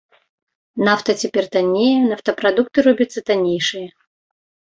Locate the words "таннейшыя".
3.29-3.87